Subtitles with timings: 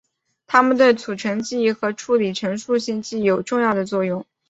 [0.47, 4.25] 它们对储存记忆和处理陈述性记忆有重要的作用。